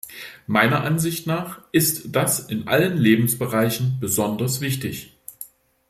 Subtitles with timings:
[0.47, 5.15] Meiner Ansicht nach ist das in allen Lebensbereichen besonders wichtig.